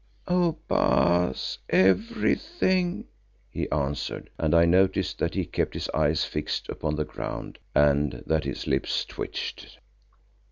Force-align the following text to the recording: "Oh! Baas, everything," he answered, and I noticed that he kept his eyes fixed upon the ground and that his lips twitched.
"Oh! 0.27 0.57
Baas, 0.67 1.59
everything," 1.69 3.05
he 3.51 3.69
answered, 3.69 4.31
and 4.39 4.55
I 4.55 4.65
noticed 4.65 5.19
that 5.19 5.35
he 5.35 5.45
kept 5.45 5.75
his 5.75 5.91
eyes 5.93 6.23
fixed 6.25 6.69
upon 6.69 6.95
the 6.95 7.05
ground 7.05 7.59
and 7.75 8.23
that 8.25 8.45
his 8.45 8.65
lips 8.65 9.05
twitched. 9.05 9.77